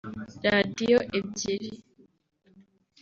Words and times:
Radiyo 0.53 0.97
ebyiri 1.17 1.69